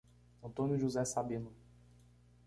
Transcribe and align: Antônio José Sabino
Antônio 0.41 0.79
José 0.79 1.05
Sabino 1.05 1.53